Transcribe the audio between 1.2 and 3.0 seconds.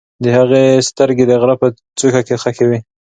د غره په څوکه کې خښې وې.